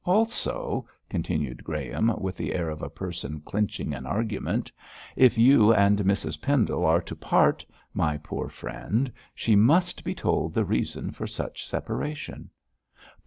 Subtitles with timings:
[0.03, 4.71] Also,' continued Graham, with the air of a person clinching an argument,
[5.15, 10.55] 'if you and Mrs Pendle are to part, my poor friend, she must be told
[10.55, 12.49] the reason for such separation.'